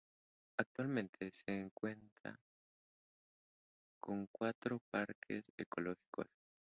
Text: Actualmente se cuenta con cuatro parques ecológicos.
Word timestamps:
Actualmente 0.59 1.29
se 1.31 1.69
cuenta 1.75 2.35
con 4.03 4.25
cuatro 4.31 4.79
parques 4.91 5.43
ecológicos. 5.55 6.25